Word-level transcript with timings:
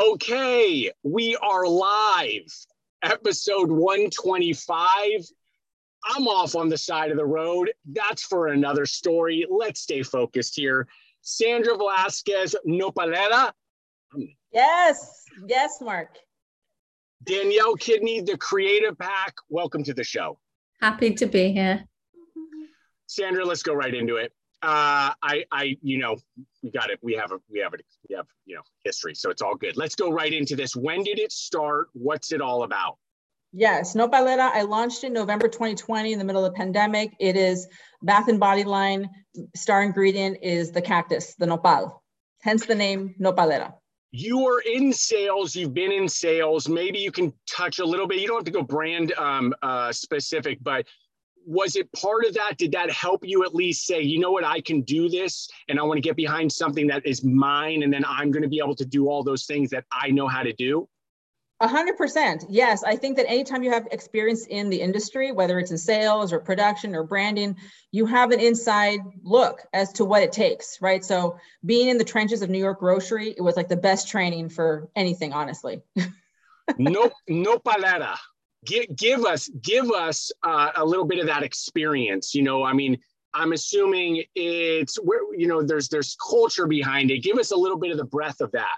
Okay, 0.00 0.90
we 1.02 1.36
are 1.36 1.66
live. 1.66 2.46
Episode 3.02 3.70
125. 3.70 4.96
I'm 6.08 6.26
off 6.26 6.56
on 6.56 6.70
the 6.70 6.78
side 6.78 7.10
of 7.10 7.18
the 7.18 7.26
road. 7.26 7.70
That's 7.84 8.22
for 8.22 8.46
another 8.46 8.86
story. 8.86 9.44
Let's 9.50 9.82
stay 9.82 10.02
focused 10.02 10.56
here. 10.56 10.88
Sandra 11.20 11.76
Velasquez 11.76 12.56
Nopalera. 12.66 13.52
Yes, 14.50 15.24
yes, 15.46 15.76
Mark. 15.82 16.16
Danielle 17.24 17.76
Kidney, 17.76 18.22
the 18.22 18.38
Creative 18.38 18.98
Pack. 18.98 19.34
Welcome 19.50 19.84
to 19.84 19.92
the 19.92 20.04
show. 20.04 20.38
Happy 20.80 21.12
to 21.12 21.26
be 21.26 21.52
here. 21.52 21.84
Sandra, 23.08 23.44
let's 23.44 23.62
go 23.62 23.74
right 23.74 23.94
into 23.94 24.16
it. 24.16 24.32
Uh, 24.62 25.12
I, 25.22 25.44
I, 25.50 25.76
you 25.82 25.98
know, 25.98 26.16
we 26.62 26.70
got 26.70 26.90
it. 26.90 27.00
We 27.02 27.14
have 27.14 27.32
a, 27.32 27.38
we 27.50 27.58
have 27.58 27.74
it. 27.74 27.84
We 28.08 28.14
have, 28.14 28.26
you 28.46 28.54
know, 28.54 28.62
history. 28.84 29.14
So 29.14 29.30
it's 29.30 29.42
all 29.42 29.56
good. 29.56 29.76
Let's 29.76 29.96
go 29.96 30.10
right 30.10 30.32
into 30.32 30.54
this. 30.54 30.76
When 30.76 31.02
did 31.02 31.18
it 31.18 31.32
start? 31.32 31.88
What's 31.94 32.32
it 32.32 32.40
all 32.40 32.62
about? 32.62 32.98
Yes, 33.52 33.94
Nopalera. 33.94 34.50
I 34.54 34.62
launched 34.62 35.04
in 35.04 35.12
November 35.12 35.48
2020 35.48 36.12
in 36.12 36.18
the 36.18 36.24
middle 36.24 36.44
of 36.44 36.52
the 36.52 36.56
pandemic. 36.56 37.14
It 37.20 37.36
is 37.36 37.66
Bath 38.02 38.28
and 38.28 38.40
Body 38.40 38.64
line. 38.64 39.10
Star 39.54 39.82
ingredient 39.82 40.38
is 40.42 40.70
the 40.70 40.80
cactus, 40.80 41.34
the 41.34 41.46
nopal. 41.46 42.02
Hence 42.40 42.64
the 42.64 42.74
name 42.74 43.14
Nopalera. 43.20 43.74
You 44.10 44.46
are 44.46 44.60
in 44.60 44.92
sales. 44.92 45.54
You've 45.56 45.74
been 45.74 45.92
in 45.92 46.08
sales. 46.08 46.68
Maybe 46.68 46.98
you 46.98 47.10
can 47.10 47.32
touch 47.48 47.78
a 47.78 47.84
little 47.84 48.06
bit. 48.06 48.20
You 48.20 48.28
don't 48.28 48.38
have 48.38 48.44
to 48.44 48.50
go 48.50 48.62
brand 48.62 49.12
um, 49.12 49.54
uh, 49.62 49.92
specific, 49.92 50.58
but 50.62 50.86
was 51.46 51.76
it 51.76 51.90
part 51.92 52.24
of 52.24 52.34
that? 52.34 52.56
Did 52.58 52.72
that 52.72 52.90
help 52.90 53.24
you 53.24 53.44
at 53.44 53.54
least 53.54 53.86
say, 53.86 54.00
you 54.00 54.18
know 54.18 54.30
what, 54.30 54.44
I 54.44 54.60
can 54.60 54.82
do 54.82 55.08
this 55.08 55.48
and 55.68 55.78
I 55.78 55.82
want 55.82 55.98
to 55.98 56.02
get 56.02 56.16
behind 56.16 56.52
something 56.52 56.86
that 56.88 57.04
is 57.06 57.24
mine 57.24 57.82
and 57.82 57.92
then 57.92 58.04
I'm 58.06 58.30
going 58.30 58.42
to 58.42 58.48
be 58.48 58.60
able 58.62 58.76
to 58.76 58.84
do 58.84 59.08
all 59.08 59.22
those 59.22 59.44
things 59.44 59.70
that 59.70 59.84
I 59.92 60.10
know 60.10 60.28
how 60.28 60.42
to 60.42 60.52
do? 60.52 60.88
A 61.60 61.68
hundred 61.68 61.96
percent. 61.96 62.44
Yes. 62.48 62.82
I 62.82 62.96
think 62.96 63.16
that 63.16 63.30
anytime 63.30 63.62
you 63.62 63.70
have 63.70 63.86
experience 63.92 64.46
in 64.46 64.68
the 64.68 64.80
industry, 64.80 65.30
whether 65.30 65.60
it's 65.60 65.70
in 65.70 65.78
sales 65.78 66.32
or 66.32 66.40
production 66.40 66.92
or 66.92 67.04
branding, 67.04 67.56
you 67.92 68.04
have 68.06 68.32
an 68.32 68.40
inside 68.40 68.98
look 69.22 69.60
as 69.72 69.92
to 69.92 70.04
what 70.04 70.24
it 70.24 70.32
takes, 70.32 70.82
right? 70.82 71.04
So 71.04 71.38
being 71.64 71.88
in 71.88 71.98
the 71.98 72.04
trenches 72.04 72.42
of 72.42 72.50
New 72.50 72.58
York 72.58 72.80
grocery, 72.80 73.32
it 73.36 73.42
was 73.42 73.56
like 73.56 73.68
the 73.68 73.76
best 73.76 74.08
training 74.08 74.48
for 74.48 74.88
anything, 74.96 75.32
honestly. 75.32 75.82
no, 76.78 77.10
Nopalera 77.30 78.16
give, 78.64 78.94
give 78.96 79.24
us 79.24 79.48
give 79.60 79.90
us 79.90 80.30
uh, 80.42 80.70
a 80.76 80.84
little 80.84 81.04
bit 81.04 81.18
of 81.18 81.26
that 81.26 81.42
experience 81.42 82.34
you 82.34 82.42
know 82.42 82.62
i 82.64 82.72
mean 82.72 82.98
i'm 83.34 83.52
assuming 83.52 84.22
it's 84.34 84.96
where 84.96 85.34
you 85.34 85.46
know 85.46 85.62
there's 85.62 85.88
there's 85.88 86.16
culture 86.16 86.66
behind 86.66 87.10
it 87.10 87.18
give 87.18 87.38
us 87.38 87.50
a 87.50 87.56
little 87.56 87.78
bit 87.78 87.90
of 87.90 87.96
the 87.96 88.04
breadth 88.04 88.40
of 88.40 88.50
that 88.52 88.76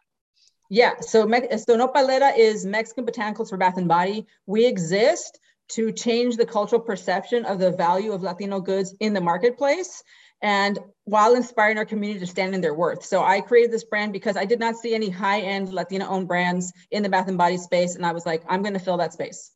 yeah 0.70 0.92
so 1.00 1.22
so 1.22 1.78
nopalera 1.78 2.36
is 2.36 2.64
mexican 2.64 3.04
botanicals 3.04 3.50
for 3.50 3.56
bath 3.56 3.76
and 3.76 3.88
body 3.88 4.26
we 4.46 4.66
exist 4.66 5.38
to 5.66 5.90
change 5.92 6.36
the 6.36 6.46
cultural 6.46 6.80
perception 6.80 7.44
of 7.44 7.58
the 7.58 7.70
value 7.72 8.12
of 8.12 8.22
latino 8.22 8.60
goods 8.60 8.94
in 9.00 9.12
the 9.12 9.20
marketplace 9.20 10.02
and 10.42 10.78
while 11.04 11.34
inspiring 11.34 11.78
our 11.78 11.86
community 11.86 12.20
to 12.20 12.26
stand 12.26 12.54
in 12.54 12.60
their 12.60 12.74
worth. 12.74 13.02
So 13.02 13.24
I 13.24 13.40
created 13.40 13.72
this 13.72 13.84
brand 13.84 14.12
because 14.12 14.36
I 14.36 14.44
did 14.44 14.60
not 14.60 14.76
see 14.76 14.94
any 14.94 15.08
high-end 15.08 15.72
Latina 15.72 16.06
owned 16.06 16.28
brands 16.28 16.70
in 16.90 17.02
the 17.02 17.08
bath 17.08 17.28
and 17.28 17.38
body 17.38 17.56
space. 17.56 17.94
And 17.94 18.04
I 18.04 18.12
was 18.12 18.26
like, 18.26 18.42
I'm 18.46 18.60
going 18.60 18.74
to 18.74 18.78
fill 18.78 18.98
that 18.98 19.14
space. 19.14 19.52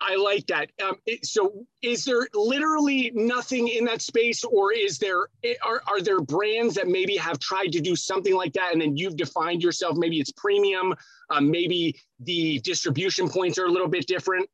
I 0.00 0.16
like 0.16 0.46
that. 0.46 0.70
Um, 0.82 0.96
it, 1.06 1.26
so, 1.26 1.66
is 1.82 2.04
there 2.04 2.26
literally 2.34 3.12
nothing 3.14 3.68
in 3.68 3.84
that 3.84 4.00
space, 4.02 4.44
or 4.44 4.72
is 4.72 4.98
there 4.98 5.28
are 5.64 5.82
are 5.86 6.00
there 6.00 6.20
brands 6.20 6.74
that 6.74 6.88
maybe 6.88 7.16
have 7.16 7.38
tried 7.38 7.72
to 7.72 7.80
do 7.80 7.94
something 7.94 8.34
like 8.34 8.52
that, 8.54 8.72
and 8.72 8.80
then 8.80 8.96
you've 8.96 9.16
defined 9.16 9.62
yourself? 9.62 9.96
Maybe 9.96 10.18
it's 10.18 10.32
premium. 10.32 10.94
Um, 11.28 11.50
maybe 11.50 12.00
the 12.20 12.60
distribution 12.60 13.28
points 13.28 13.58
are 13.58 13.66
a 13.66 13.70
little 13.70 13.88
bit 13.88 14.06
different. 14.06 14.48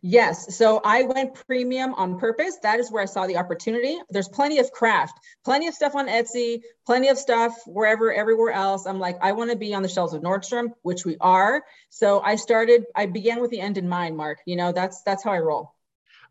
Yes. 0.00 0.56
So 0.56 0.80
I 0.84 1.02
went 1.02 1.34
premium 1.34 1.94
on 1.94 2.18
purpose. 2.18 2.58
That 2.62 2.78
is 2.78 2.90
where 2.90 3.02
I 3.02 3.06
saw 3.06 3.26
the 3.26 3.36
opportunity. 3.36 3.98
There's 4.10 4.28
plenty 4.28 4.58
of 4.58 4.70
craft, 4.72 5.18
plenty 5.44 5.66
of 5.68 5.74
stuff 5.74 5.94
on 5.94 6.08
Etsy, 6.08 6.62
plenty 6.86 7.08
of 7.08 7.18
stuff 7.18 7.56
wherever, 7.66 8.12
everywhere 8.12 8.52
else. 8.52 8.86
I'm 8.86 8.98
like, 8.98 9.18
I 9.20 9.32
want 9.32 9.50
to 9.50 9.56
be 9.56 9.74
on 9.74 9.82
the 9.82 9.88
shelves 9.88 10.12
of 10.12 10.22
Nordstrom, 10.22 10.72
which 10.82 11.04
we 11.04 11.16
are. 11.20 11.64
So 11.90 12.20
I 12.20 12.36
started, 12.36 12.84
I 12.94 13.06
began 13.06 13.40
with 13.40 13.50
the 13.50 13.60
end 13.60 13.78
in 13.78 13.88
mind, 13.88 14.16
Mark. 14.16 14.38
You 14.46 14.56
know, 14.56 14.72
that's 14.72 15.02
that's 15.02 15.24
how 15.24 15.32
I 15.32 15.38
roll. 15.38 15.74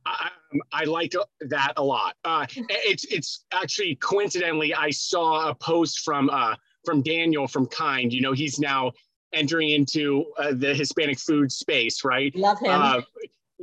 I, 0.05 0.29
I 0.71 0.83
like 0.85 1.13
that 1.41 1.73
a 1.77 1.83
lot. 1.83 2.15
Uh, 2.25 2.45
it's 2.49 3.05
it's 3.05 3.45
actually 3.51 3.95
coincidentally, 3.95 4.73
I 4.73 4.89
saw 4.89 5.49
a 5.49 5.55
post 5.55 5.99
from 5.99 6.29
uh, 6.29 6.55
from 6.85 7.01
Daniel 7.01 7.47
from 7.47 7.67
Kind. 7.67 8.11
You 8.13 8.21
know, 8.21 8.33
he's 8.33 8.59
now 8.59 8.93
entering 9.33 9.69
into 9.69 10.25
uh, 10.37 10.51
the 10.53 10.73
Hispanic 10.73 11.19
food 11.19 11.51
space, 11.51 12.03
right? 12.03 12.35
Love 12.35 12.59
him. 12.59 12.69
Uh, 12.71 13.01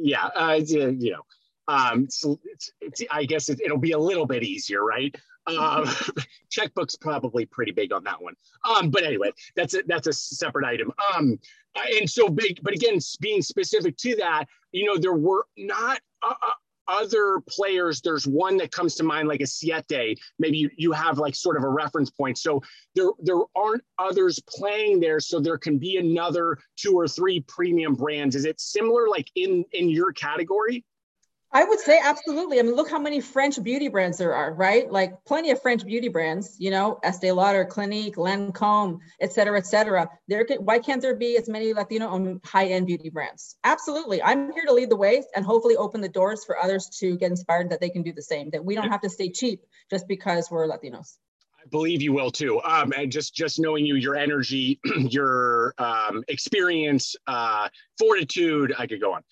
yeah, 0.00 0.26
uh, 0.26 0.60
you 0.62 1.12
know, 1.12 1.22
um, 1.69 2.04
it's, 2.04 2.72
it's, 2.81 3.03
I 3.10 3.25
guess 3.25 3.48
it, 3.48 3.60
will 3.69 3.78
be 3.78 3.92
a 3.92 3.98
little 3.98 4.26
bit 4.26 4.42
easier, 4.42 4.84
right? 4.84 5.14
Um, 5.47 5.86
checkbook's 6.50 6.97
probably 6.97 7.47
pretty 7.47 7.72
big 7.72 7.92
on 7.92 8.04
that 8.04 8.22
one. 8.22 8.34
Um, 8.69 8.91
but 8.91 9.04
anyway, 9.04 9.32
that's 9.54 9.75
a, 9.75 9.82
that's 9.87 10.06
a 10.06 10.12
separate 10.12 10.64
item. 10.64 10.92
Um, 11.14 11.38
and 11.98 12.08
so 12.08 12.28
big, 12.28 12.60
but 12.62 12.75
again, 12.75 12.98
being 13.20 13.42
specific 13.42 13.97
to 13.98 14.16
that, 14.16 14.47
you 14.72 14.87
know, 14.87 14.98
there 14.98 15.14
were 15.14 15.47
not 15.56 16.00
uh, 16.22 16.34
uh 16.42 16.50
other 16.88 17.41
players, 17.49 18.00
there's 18.00 18.26
one 18.26 18.56
that 18.59 18.72
comes 18.72 18.94
to 18.97 19.04
mind 19.04 19.28
like 19.28 19.41
a 19.41 19.47
Siete. 19.47 20.19
Maybe 20.38 20.59
you, 20.59 20.71
you 20.76 20.93
have 20.93 21.19
like 21.19 21.34
sort 21.34 21.56
of 21.56 21.65
a 21.65 21.69
reference 21.69 22.10
point. 22.10 22.38
So 22.38 22.62
there, 22.94 23.10
there 23.21 23.41
aren't 23.54 23.84
others 23.99 24.41
playing 24.49 25.00
there. 25.00 25.21
So 25.21 25.41
there 25.41 25.59
can 25.59 25.78
be 25.78 25.97
another 25.97 26.59
two 26.76 26.94
or 26.94 27.06
three 27.06 27.41
premium 27.41 27.94
brands. 27.94 28.34
Is 28.34 28.44
it 28.44 28.60
similar 28.60 29.09
like 29.09 29.31
in, 29.34 29.65
in 29.72 29.88
your 29.88 30.12
category? 30.12 30.84
I 31.50 31.64
would 31.64 31.81
say 31.81 31.98
absolutely. 32.03 32.59
I 32.59 32.62
mean, 32.62 32.75
look 32.75 32.91
how 32.91 32.98
many 32.98 33.20
French 33.20 33.62
beauty 33.62 33.88
brands 33.88 34.19
there 34.19 34.34
are, 34.34 34.53
right? 34.53 34.91
Like 34.92 35.25
plenty 35.25 35.50
of 35.50 35.62
French 35.62 35.84
beauty 35.86 36.09
brands, 36.09 36.56
you 36.59 36.70
know, 36.70 36.98
Estee 37.03 37.32
Lauder, 37.32 37.64
Clinique, 37.64 38.16
Lancome, 38.16 38.98
et 39.20 39.32
cetera, 39.32 39.56
et 39.56 39.66
cetera. 39.66 40.10
There 40.28 40.44
can, 40.44 40.58
why 40.58 40.78
can't 40.78 41.00
there 41.00 41.16
be 41.16 41.38
as 41.38 41.48
many 41.48 41.72
Latino 41.72 42.08
owned 42.08 42.42
high-end 42.44 42.87
beauty 42.87 43.08
brands? 43.08 43.56
Absolutely. 43.64 44.22
I'm 44.22 44.53
here 44.53 44.66
to 44.66 44.75
lead 44.75 44.91
the 44.91 44.97
way 44.97 45.22
and 45.34 45.44
hopefully 45.44 45.76
open 45.76 46.03
the 46.03 46.08
doors 46.08 46.44
for 46.44 46.58
others 46.58 46.91
to 46.98 47.16
get 47.16 47.31
inspired 47.31 47.70
that 47.70 47.81
they 47.81 47.88
can 47.88 48.03
do 48.03 48.12
the 48.12 48.22
same, 48.22 48.50
that 48.50 48.62
we 48.62 48.75
don't 48.75 48.91
have 48.91 49.00
to 49.00 49.08
stay 49.08 49.31
cheap 49.31 49.62
just 49.91 50.06
because 50.06 50.50
we're 50.50 50.69
Latinos. 50.69 51.16
I 51.58 51.66
believe 51.70 52.03
you 52.03 52.12
will 52.12 52.31
too. 52.31 52.60
Um, 52.62 52.92
and 52.94 53.10
just 53.10 53.34
just 53.34 53.58
knowing 53.58 53.87
you, 53.87 53.94
your 53.94 54.16
energy, 54.16 54.81
your 54.98 55.72
um, 55.78 56.25
experience, 56.28 57.16
uh, 57.26 57.70
fortitude, 57.98 58.75
I 58.78 58.87
could 58.87 59.00
go 59.00 59.14
on, 59.14 59.22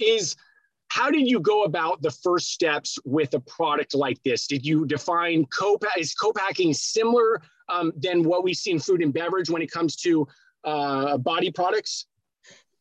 is– 0.00 0.34
how 0.90 1.10
did 1.10 1.26
you 1.28 1.40
go 1.40 1.62
about 1.62 2.02
the 2.02 2.10
first 2.10 2.50
steps 2.50 2.98
with 3.04 3.32
a 3.34 3.40
product 3.40 3.94
like 3.94 4.20
this? 4.24 4.46
Did 4.46 4.66
you 4.66 4.84
define 4.84 5.46
co-pack? 5.46 5.96
Is 5.96 6.14
co-packing 6.14 6.74
similar 6.74 7.40
um, 7.68 7.92
than 7.96 8.24
what 8.24 8.42
we 8.42 8.52
see 8.52 8.72
in 8.72 8.80
food 8.80 9.00
and 9.00 9.12
beverage 9.12 9.48
when 9.48 9.62
it 9.62 9.70
comes 9.70 9.94
to 9.96 10.26
uh, 10.64 11.16
body 11.18 11.50
products? 11.52 12.06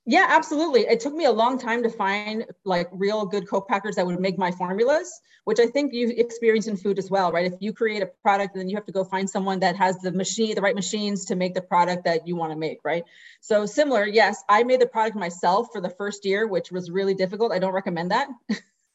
Yeah, 0.10 0.26
absolutely. 0.28 0.88
It 0.88 1.02
took 1.02 1.14
me 1.14 1.26
a 1.26 1.32
long 1.32 1.60
time 1.60 1.84
to 1.84 1.90
find 1.90 2.44
like 2.66 2.90
real 2.92 3.28
good 3.28 3.48
co-packers 3.48 3.96
that 3.96 4.08
would 4.08 4.20
make 4.20 4.40
my 4.40 4.50
formulas, 4.50 5.22
which 5.44 5.60
I 5.60 5.68
think 5.68 5.94
you 5.94 6.10
experience 6.18 6.66
in 6.66 6.78
food 6.78 6.98
as 6.98 7.12
well, 7.12 7.32
right? 7.32 7.46
If 7.46 7.60
you 7.60 7.74
create 7.74 8.02
a 8.02 8.08
product, 8.24 8.56
then 8.56 8.68
you 8.70 8.76
have 8.76 8.88
to 8.88 8.92
go 8.92 9.04
find 9.04 9.30
someone 9.30 9.60
that 9.60 9.76
has 9.76 10.00
the 10.00 10.12
machine, 10.12 10.56
the 10.56 10.62
right 10.62 10.74
machines 10.74 11.26
to 11.26 11.36
make 11.36 11.54
the 11.54 11.62
product 11.62 12.06
that 12.06 12.28
you 12.28 12.36
want 12.36 12.52
to 12.52 12.58
make, 12.58 12.80
right? 12.84 13.04
So 13.42 13.68
similar, 13.68 14.04
yes, 14.08 14.44
I 14.50 14.64
made 14.64 14.82
the 14.82 14.88
product 14.88 15.16
myself 15.16 15.68
for 15.72 15.80
the 15.80 15.92
first 15.92 16.26
year, 16.26 16.48
which 16.48 16.72
was 16.72 16.90
really 16.90 17.14
difficult. 17.14 17.52
I 17.52 17.60
don't 17.60 17.74
recommend 17.74 18.10
that. 18.10 18.30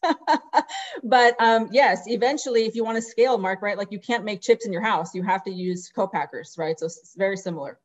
but 1.04 1.36
um, 1.41 1.69
yes, 1.70 2.08
eventually, 2.08 2.64
if 2.66 2.75
you 2.75 2.84
want 2.84 2.96
to 2.96 3.02
scale, 3.02 3.38
Mark, 3.38 3.62
right? 3.62 3.78
Like 3.78 3.92
you 3.92 4.00
can't 4.00 4.25
make 4.25 4.41
chips 4.41 4.66
in 4.66 4.72
your 4.72 4.82
house. 4.82 5.14
You 5.14 5.22
have 5.22 5.44
to 5.44 5.52
use 5.52 5.92
co-packers, 5.94 6.56
right? 6.58 6.76
So 6.76 6.86
it's 6.86 7.14
very 7.16 7.36
similar 7.36 7.78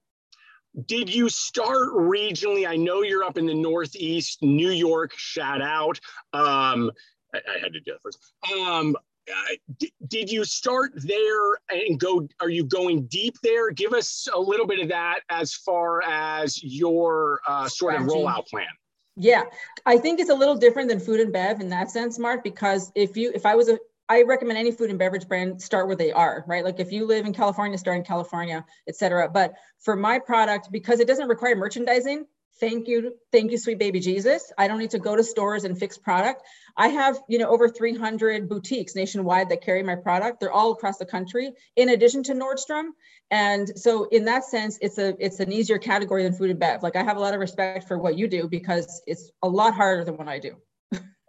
did 0.86 1.14
you 1.14 1.30
start 1.30 1.90
regionally? 1.90 2.68
I 2.68 2.76
know 2.76 3.02
you're 3.02 3.24
up 3.24 3.38
in 3.38 3.46
the 3.46 3.54
Northeast, 3.54 4.42
New 4.42 4.72
York, 4.72 5.14
shout 5.16 5.62
out. 5.62 6.00
Um, 6.34 6.92
I, 7.34 7.38
I 7.38 7.60
had 7.62 7.74
to 7.74 7.80
do 7.80 7.94
it 7.94 8.00
first. 8.04 8.34
Um, 8.54 8.96
uh, 9.30 9.56
d- 9.78 9.94
did 10.08 10.32
you 10.32 10.44
start 10.44 10.92
there 10.96 11.54
and 11.70 12.00
go? 12.00 12.28
Are 12.40 12.50
you 12.50 12.64
going 12.64 13.06
deep 13.06 13.38
there? 13.44 13.70
Give 13.70 13.94
us 13.94 14.28
a 14.34 14.40
little 14.40 14.66
bit 14.66 14.80
of 14.80 14.90
that 14.90 15.20
as 15.30 15.54
far 15.54 16.02
as 16.02 16.64
your 16.64 17.40
uh, 17.48 17.68
sort 17.68 17.96
of 17.96 18.02
rollout 18.04 18.48
plan. 18.48 18.68
Yeah, 19.16 19.44
I 19.86 19.98
think 19.98 20.20
it's 20.20 20.30
a 20.30 20.36
little 20.36 20.56
different 20.56 20.90
than 20.90 21.00
food 21.00 21.20
and 21.20 21.32
bev 21.32 21.60
in 21.60 21.70
that 21.70 21.92
sense, 21.92 22.18
Mark. 22.18 22.44
Because 22.44 22.92
if 22.96 23.18
you, 23.18 23.32
if 23.36 23.46
I 23.46 23.56
was 23.56 23.70
a 23.70 23.78
I 24.10 24.24
recommend 24.24 24.58
any 24.58 24.72
food 24.72 24.90
and 24.90 24.98
beverage 24.98 25.28
brand 25.28 25.62
start 25.62 25.86
where 25.86 25.96
they 25.96 26.12
are, 26.12 26.44
right? 26.48 26.66
Like 26.66 26.80
if 26.80 26.92
you 26.92 27.06
live 27.06 27.28
in 27.28 27.34
California, 27.34 27.78
start 27.78 27.98
in 27.98 28.04
California, 28.04 28.66
et 28.88 28.96
cetera. 28.96 29.30
But 29.30 29.54
for 29.80 29.96
my 29.96 30.18
product, 30.18 30.72
because 30.72 31.00
it 31.00 31.08
doesn't 31.08 31.28
require 31.28 31.56
merchandising, 31.56 32.26
thank 32.60 32.88
you 32.88 33.14
thank 33.32 33.52
you 33.52 33.58
sweet 33.58 33.80
baby 33.80 34.00
jesus. 34.00 34.52
I 34.58 34.68
don't 34.68 34.80
need 34.80 34.90
to 34.92 35.00
go 35.00 35.16
to 35.16 35.24
stores 35.24 35.64
and 35.64 35.78
fix 35.78 35.98
product. 35.98 36.44
I 36.76 36.88
have 36.90 37.20
you 37.30 37.38
know 37.38 37.50
over 37.50 37.70
300 37.70 38.50
boutiques 38.50 38.96
nationwide 38.96 39.50
that 39.50 39.62
carry 39.62 39.84
my 39.84 39.96
product. 39.96 40.40
They're 40.40 40.52
all 40.52 40.72
across 40.72 40.98
the 40.98 41.06
country 41.06 41.54
in 41.76 41.90
addition 41.90 42.24
to 42.24 42.34
nordstrom. 42.34 42.90
And 43.32 43.72
so 43.80 44.06
in 44.06 44.26
that 44.26 44.44
sense 44.44 44.78
it's 44.82 44.98
a 44.98 45.16
it's 45.24 45.40
an 45.40 45.52
easier 45.52 45.78
category 45.78 46.24
than 46.24 46.34
food 46.34 46.50
and 46.50 46.60
bev. 46.60 46.84
Like 46.84 46.96
i 46.96 47.04
have 47.04 47.18
a 47.18 47.22
lot 47.22 47.34
of 47.34 47.40
respect 47.40 47.88
for 47.88 47.98
what 47.98 48.18
you 48.18 48.28
do 48.28 48.48
because 48.48 49.02
it's 49.08 49.32
a 49.42 49.48
lot 49.48 49.74
harder 49.74 50.04
than 50.04 50.18
what 50.18 50.28
i 50.28 50.40
do 50.40 50.56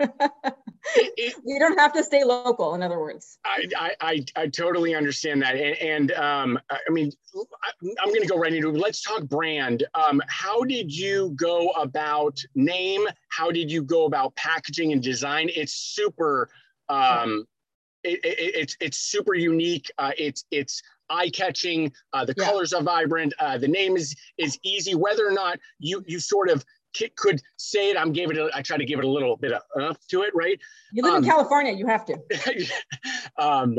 you 1.16 1.58
don't 1.58 1.78
have 1.78 1.92
to 1.92 2.02
stay 2.02 2.24
local 2.24 2.74
in 2.74 2.82
other 2.82 2.98
words. 2.98 3.38
I 3.44 3.94
i 4.02 4.24
i, 4.36 4.46
totally 4.48 4.94
understand 4.94 5.42
that. 5.42 5.56
And, 5.56 5.76
and 5.78 6.12
um 6.12 6.58
i 6.70 6.90
mean 6.90 7.12
I, 7.62 7.70
am 8.02 8.08
going 8.08 8.22
to 8.22 8.28
go 8.28 8.38
right 8.38 8.52
into 8.52 8.70
let's 8.70 9.02
talk 9.02 9.24
brand. 9.24 9.84
Um 9.94 10.22
how 10.28 10.62
did 10.64 10.94
you 10.94 11.32
go 11.36 11.70
about 11.70 12.38
name? 12.54 13.06
How 13.28 13.50
did 13.50 13.70
you 13.70 13.82
go 13.82 14.06
about 14.06 14.34
packaging 14.36 14.92
and 14.92 15.02
design? 15.02 15.50
It's 15.54 15.72
super 15.72 16.48
um 16.88 17.46
it, 18.02 18.24
it, 18.24 18.54
it's 18.56 18.76
it's 18.80 18.98
super 18.98 19.34
unique. 19.34 19.90
Uh 19.98 20.12
it's 20.16 20.44
it's 20.50 20.82
eye-catching. 21.10 21.92
Uh, 22.12 22.24
the 22.24 22.34
yeah. 22.38 22.44
colors 22.44 22.72
are 22.72 22.82
vibrant. 22.82 23.34
Uh, 23.38 23.58
the 23.58 23.68
name 23.68 23.96
is 23.96 24.14
is 24.38 24.58
easy. 24.62 24.94
Whether 24.94 25.26
or 25.26 25.32
not 25.32 25.58
you 25.78 26.02
you 26.06 26.20
sort 26.20 26.48
of 26.48 26.64
could 27.16 27.40
say 27.56 27.90
it. 27.90 27.96
I'm 27.96 28.12
giving 28.12 28.36
it. 28.36 28.50
I 28.54 28.62
try 28.62 28.76
to 28.76 28.84
give 28.84 28.98
it 28.98 29.04
a 29.04 29.08
little 29.08 29.36
bit 29.36 29.52
of 29.52 29.62
uh 29.78 29.94
to 30.10 30.22
it, 30.22 30.32
right? 30.34 30.58
You 30.92 31.02
live 31.02 31.14
um, 31.14 31.24
in 31.24 31.30
California. 31.30 31.72
You 31.72 31.86
have 31.86 32.04
to. 32.06 32.18
um, 33.38 33.78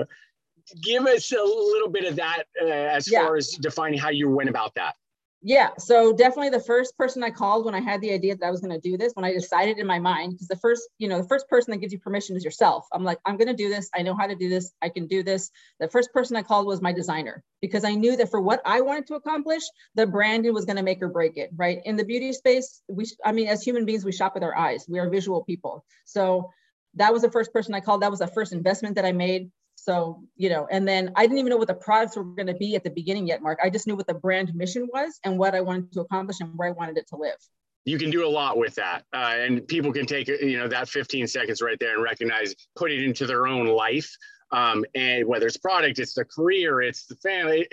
give 0.82 1.06
us 1.06 1.32
a 1.32 1.44
little 1.44 1.90
bit 1.90 2.06
of 2.06 2.16
that 2.16 2.44
uh, 2.62 2.66
as 2.66 3.12
yeah. 3.12 3.24
far 3.24 3.36
as 3.36 3.50
defining 3.50 4.00
how 4.00 4.10
you 4.10 4.30
went 4.30 4.50
about 4.50 4.74
that. 4.76 4.96
Yeah, 5.44 5.70
so 5.80 6.14
definitely 6.14 6.52
the 6.52 6.60
first 6.60 6.96
person 6.98 7.24
I 7.24 7.32
called 7.32 7.66
when 7.66 7.74
I 7.74 7.80
had 7.80 8.00
the 8.00 8.14
idea 8.14 8.36
that 8.36 8.46
I 8.46 8.52
was 8.52 8.62
going 8.62 8.80
to 8.80 8.90
do 8.90 8.96
this, 8.96 9.14
when 9.16 9.26
I 9.26 9.34
decided 9.34 9.80
in 9.80 9.88
my 9.88 9.98
mind, 9.98 10.34
because 10.34 10.48
the 10.48 10.56
first, 10.56 10.88
you 11.00 11.08
know, 11.08 11.20
the 11.20 11.28
first 11.28 11.50
person 11.50 11.72
that 11.72 11.78
gives 11.78 11.92
you 11.92 11.98
permission 11.98 12.36
is 12.38 12.46
yourself. 12.46 12.86
I'm 12.94 13.04
like, 13.04 13.18
I'm 13.26 13.38
going 13.38 13.48
to 13.48 13.56
do 13.56 13.68
this. 13.68 13.90
I 13.96 14.04
know 14.04 14.16
how 14.16 14.28
to 14.28 14.36
do 14.36 14.50
this. 14.50 14.72
I 14.84 14.90
can 14.90 15.08
do 15.08 15.24
this. 15.24 15.50
The 15.80 15.88
first 15.88 16.14
person 16.14 16.36
I 16.36 16.44
called 16.44 16.68
was 16.68 16.80
my 16.80 16.94
designer 16.94 17.44
because 17.60 17.84
I 17.84 17.96
knew 17.96 18.16
that 18.18 18.30
for 18.30 18.40
what 18.40 18.62
I 18.66 18.82
wanted 18.82 19.08
to 19.08 19.16
accomplish, 19.16 19.64
the 19.96 20.06
branding 20.06 20.54
was 20.54 20.66
going 20.66 20.78
to 20.78 20.84
make 20.84 21.02
or 21.02 21.10
break 21.10 21.38
it, 21.38 21.50
right? 21.56 21.80
In 21.86 21.96
the 21.96 22.06
beauty 22.06 22.34
space, 22.34 22.84
we, 22.88 23.06
I 23.26 23.32
mean, 23.32 23.48
as 23.48 23.64
human 23.64 23.86
beings, 23.86 24.06
we 24.06 24.12
shop 24.12 24.36
with 24.36 24.44
our 24.44 24.56
eyes. 24.56 24.86
We 24.88 25.00
are 25.00 25.10
visual 25.10 25.44
people. 25.44 25.84
So 26.06 26.52
that 26.96 27.12
was 27.12 27.24
the 27.24 27.32
first 27.32 27.52
person 27.52 27.74
I 27.74 27.80
called. 27.80 28.04
That 28.04 28.12
was 28.12 28.20
the 28.20 28.28
first 28.28 28.54
investment 28.54 28.96
that 28.96 29.06
I 29.06 29.12
made. 29.12 29.50
So, 29.84 30.22
you 30.36 30.50
know, 30.50 30.68
and 30.70 30.88
then 30.88 31.12
I 31.16 31.24
didn't 31.24 31.40
even 31.40 31.50
know 31.50 31.58
what 31.58 31.68
the 31.68 31.74
products 31.74 32.16
were 32.16 32.24
going 32.24 32.46
to 32.46 32.54
be 32.54 32.76
at 32.76 32.84
the 32.84 32.92
beginning 32.92 33.26
yet, 33.26 33.42
Mark. 33.42 33.58
I 33.64 33.72
just 33.72 33.88
knew 33.88 33.96
what 33.96 34.06
the 34.06 34.14
brand 34.14 34.54
mission 34.54 34.88
was 34.94 35.20
and 35.24 35.40
what 35.40 35.56
I 35.56 35.62
wanted 35.62 35.92
to 35.94 36.02
accomplish 36.02 36.40
and 36.40 36.56
where 36.56 36.68
I 36.68 36.72
wanted 36.72 36.98
it 36.98 37.08
to 37.08 37.16
live. 37.16 37.38
You 37.86 37.98
can 37.98 38.12
do 38.12 38.24
a 38.24 38.30
lot 38.30 38.60
with 38.60 38.76
that. 38.76 39.06
Uh, 39.12 39.34
and 39.38 39.68
people 39.68 39.92
can 39.92 40.06
take, 40.06 40.28
you 40.28 40.60
know, 40.60 40.68
that 40.68 40.88
15 40.88 41.26
seconds 41.26 41.64
right 41.64 41.80
there 41.80 41.96
and 41.96 42.04
recognize, 42.04 42.54
put 42.76 42.92
it 42.92 43.04
into 43.04 43.26
their 43.26 43.48
own 43.48 43.66
life. 43.66 44.16
Um, 44.52 44.86
and 44.94 45.26
whether 45.26 45.48
it's 45.48 45.58
product, 45.58 45.98
it's 45.98 46.14
the 46.14 46.26
career, 46.26 46.82
it's 46.84 47.08
the 47.08 47.16
family, 47.16 47.68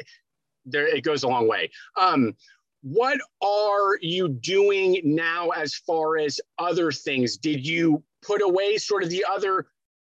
there, 0.64 0.86
it 0.86 1.04
goes 1.04 1.24
a 1.24 1.28
long 1.28 1.46
way. 1.46 1.70
Um, 1.94 2.34
what 2.80 3.20
are 3.42 3.98
you 4.00 4.30
doing 4.30 5.02
now 5.04 5.50
as 5.50 5.74
far 5.74 6.16
as 6.16 6.40
other 6.58 6.90
things? 6.90 7.36
Did 7.36 7.66
you 7.66 8.02
put 8.22 8.40
away 8.40 8.78
sort 8.78 9.02
of 9.02 9.10
the 9.10 9.26
other 9.30 9.66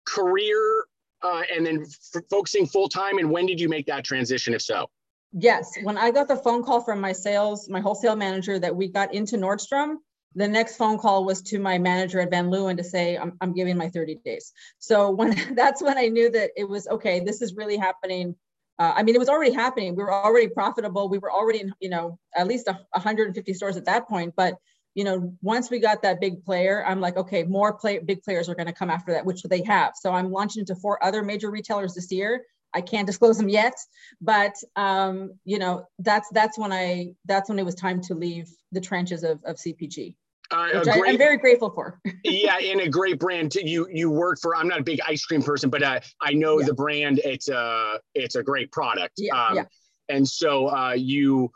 career 0.08 0.86
uh, 1.22 1.44
and 1.54 1.66
then 1.66 1.86
f- 2.16 2.24
focusing 2.30 2.66
full 2.66 2.90
time? 2.90 3.18
And 3.18 3.32
when 3.32 3.46
did 3.46 3.60
you 3.60 3.70
make 3.70 3.86
that 3.88 4.04
transition, 4.04 4.54
if 4.54 4.62
so? 4.62 4.90
Yes, 5.32 5.72
when 5.84 5.98
I 5.98 6.12
got 6.12 6.28
the 6.28 6.36
phone 6.36 6.64
call 6.64 6.82
from 6.82 7.00
my 7.00 7.12
sales, 7.12 7.70
my 7.70 7.80
wholesale 7.80 8.16
manager 8.16 8.58
that 8.58 8.76
we 8.76 8.88
got 8.88 9.14
into 9.14 9.38
Nordstrom, 9.38 9.98
the 10.36 10.48
next 10.48 10.78
phone 10.78 10.98
call 10.98 11.26
was 11.26 11.42
to 11.44 11.60
my 11.60 11.78
manager 11.78 12.20
at 12.20 12.32
Van 12.32 12.50
Leeuwen 12.50 12.78
to 12.78 12.84
say 12.84 13.18
I'm, 13.18 13.38
I'm 13.42 13.54
giving 13.54 13.78
my 13.78 13.90
30 13.90 14.20
days. 14.26 14.52
So 14.80 15.12
when 15.12 15.36
that's 15.56 15.82
when 15.82 15.98
I 15.98 16.08
knew 16.08 16.30
that 16.32 16.52
it 16.56 16.68
was 16.68 16.88
okay. 16.88 17.20
This 17.20 17.42
is 17.42 17.56
really 17.56 17.78
happening. 17.78 18.36
Uh, 18.78 18.94
I 18.96 19.04
mean, 19.04 19.16
it 19.16 19.20
was 19.20 19.30
already 19.30 19.52
happening. 19.52 19.96
We 19.96 20.04
were 20.04 20.14
already 20.14 20.48
profitable. 20.48 21.10
We 21.10 21.18
were 21.18 21.32
already 21.32 21.62
in, 21.62 21.74
you 21.80 21.90
know, 21.90 22.18
at 22.36 22.48
least 22.48 22.68
150 22.68 23.54
stores 23.54 23.76
at 23.76 23.86
that 23.86 24.08
point. 24.08 24.34
But 24.38 24.56
you 25.00 25.06
know, 25.06 25.34
once 25.42 25.72
we 25.72 25.80
got 25.80 26.02
that 26.02 26.20
big 26.20 26.44
player, 26.44 26.84
I'm 26.86 27.00
like, 27.00 27.16
okay, 27.16 27.44
more 27.44 27.72
play, 27.72 28.00
big 28.00 28.22
players 28.22 28.50
are 28.50 28.54
going 28.54 28.68
to 28.68 28.74
come 28.74 28.90
after 28.90 29.14
that, 29.14 29.26
which 29.26 29.44
they 29.44 29.64
have. 29.64 29.94
So 29.96 30.12
I'm 30.12 30.30
launching 30.30 30.60
into 30.60 30.76
four 30.76 31.02
other 31.02 31.24
major 31.24 31.50
retailers 31.50 31.94
this 31.94 32.12
year. 32.12 32.44
I 32.74 32.82
can't 32.82 33.08
disclose 33.08 33.38
them 33.38 33.48
yet, 33.48 33.76
but 34.20 34.56
um, 34.76 35.32
you 35.46 35.58
know, 35.58 35.86
that's 36.00 36.28
that's 36.34 36.60
when 36.60 36.74
I 36.74 37.14
that's 37.24 37.48
when 37.48 37.60
it 37.60 37.64
was 37.64 37.76
time 37.76 38.02
to 38.02 38.14
leave 38.14 38.50
the 38.74 38.82
trenches 38.82 39.24
of, 39.24 39.40
of 39.46 39.56
CPG. 39.56 40.18
Uh, 40.52 40.68
which 40.74 40.84
great, 40.84 41.08
I, 41.08 41.12
am 41.12 41.18
very 41.18 41.38
grateful 41.38 41.70
for. 41.70 42.02
yeah, 42.26 42.58
and 42.60 42.82
a 42.82 42.90
great 42.90 43.20
brand. 43.20 43.54
To, 43.54 43.66
you 43.66 43.88
you 43.90 44.12
work 44.12 44.40
for. 44.42 44.54
I'm 44.54 44.68
not 44.68 44.82
a 44.82 44.84
big 44.84 45.00
ice 45.08 45.24
cream 45.24 45.42
person, 45.42 45.70
but 45.70 45.82
uh, 45.82 46.02
I 46.22 46.34
know 46.34 46.60
yeah. 46.60 46.66
the 46.66 46.74
brand. 46.74 47.22
It's 47.24 47.48
a 47.48 48.02
it's 48.16 48.36
a 48.36 48.44
great 48.44 48.70
product. 48.74 49.14
Yeah, 49.18 49.34
um, 49.34 49.56
yeah. 49.56 49.64
And 50.10 50.28
so 50.28 50.68
uh, 50.68 50.92
you 50.92 51.52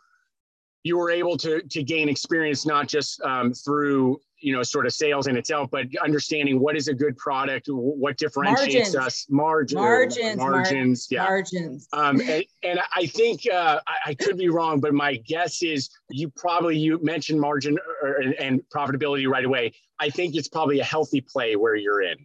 you 0.84 0.98
were 0.98 1.10
able 1.10 1.38
to 1.38 1.62
to 1.62 1.84
gain 1.84 2.10
experience 2.10 2.66
not 2.66 2.88
just 2.88 3.22
um, 3.22 3.54
through 3.54 4.20
you 4.40 4.54
know 4.54 4.62
sort 4.62 4.86
of 4.86 4.94
sales 4.94 5.28
in 5.28 5.38
itself 5.38 5.70
but 5.72 5.86
understanding 6.04 6.60
what 6.60 6.76
is 6.76 6.90
a 6.90 6.94
good 6.94 7.18
product 7.18 7.68
what 7.70 8.18
differentiates 8.18 8.94
margins. 8.94 8.96
us. 8.96 9.26
Margin, 9.30 9.78
margins 9.78 10.38
margins 10.38 11.08
yeah. 11.10 11.24
margins. 11.24 11.88
Um, 11.94 12.20
and, 12.22 12.44
and 12.62 12.80
i 12.96 13.06
think 13.06 13.48
uh, 13.52 13.80
I, 13.88 14.12
I, 14.12 14.14
could 14.16 14.38
be 14.38 14.50
wrong 14.50 14.82
but 14.82 14.94
my 14.94 15.16
guess 15.16 15.64
is 15.64 15.90
you 16.10 16.30
probably 16.36 16.78
you 16.78 17.00
mentioned 17.02 17.40
margin 17.40 17.78
or, 18.02 18.16
and, 18.16 18.34
and, 18.36 18.62
profitability 18.74 19.28
right 19.28 19.46
away. 19.46 19.74
I 20.00 20.10
think 20.10 20.36
it's 20.36 20.48
probably 20.48 20.80
a 20.80 20.84
healthy 20.84 21.22
play 21.22 21.56
where 21.56 21.76
you're 21.76 22.02
in 22.02 22.18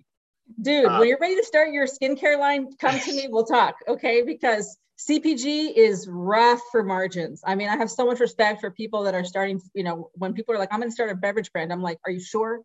dude 0.61 0.87
uh, 0.87 0.97
when 0.99 1.09
you're 1.09 1.19
ready 1.21 1.37
to 1.37 1.45
start 1.45 1.73
your 1.73 1.87
skincare 1.87 2.39
line 2.39 2.69
come 2.79 2.99
to 2.99 3.13
me 3.13 3.27
we'll 3.29 3.45
talk 3.45 3.77
okay 3.89 4.23
because 4.23 4.77
CPG 4.99 5.75
is 5.77 6.09
rough 6.11 6.61
for 6.73 6.83
margins. 6.83 7.43
I 7.47 7.55
mean, 7.55 7.69
I 7.69 7.77
have 7.77 7.91
so 7.91 8.05
much 8.05 8.19
respect 8.19 8.61
for 8.61 8.73
people 8.73 9.05
that 9.05 9.15
are 9.15 9.25
starting, 9.25 9.61
you 9.73 9.85
know, 9.85 10.11
when 10.15 10.33
people 10.33 10.55
are 10.55 10.59
like, 10.59 10.71
I'm 10.73 10.81
going 10.81 10.91
to 10.91 10.95
start 10.95 11.11
a 11.11 11.15
beverage 11.15 11.53
brand, 11.53 11.73
I'm 11.73 11.83
like, 11.83 12.01
are 12.05 12.11
you 12.11 12.21
sure? 12.21 12.63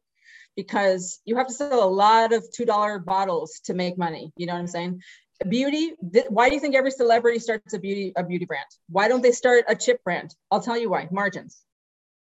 Because 0.55 1.19
you 1.25 1.35
have 1.35 1.47
to 1.47 1.53
sell 1.53 1.83
a 1.83 1.85
lot 1.85 2.33
of 2.33 2.43
$2 2.59 3.05
bottles 3.05 3.61
to 3.65 3.75
make 3.75 3.99
money. 3.99 4.31
You 4.35 4.47
know 4.47 4.53
what 4.53 4.59
I'm 4.59 4.67
saying? 4.67 5.01
Beauty, 5.47 5.93
th- 6.11 6.25
why 6.29 6.49
do 6.49 6.55
you 6.55 6.61
think 6.61 6.75
every 6.75 6.91
celebrity 6.91 7.37
starts 7.37 7.73
a 7.73 7.79
beauty 7.79 8.13
a 8.15 8.23
beauty 8.23 8.45
brand? 8.45 8.65
Why 8.87 9.09
don't 9.09 9.21
they 9.21 9.31
start 9.31 9.65
a 9.67 9.75
chip 9.75 10.03
brand? 10.03 10.33
I'll 10.49 10.61
tell 10.61 10.77
you 10.77 10.89
why. 10.89 11.07
Margins. 11.11 11.61